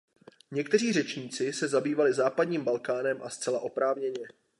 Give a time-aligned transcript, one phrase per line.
[0.51, 4.27] Někteří řečníci se zabývali západním Balkánem, a zcela oprávněně.